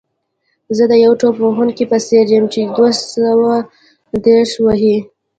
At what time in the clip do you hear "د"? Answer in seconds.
0.91-0.93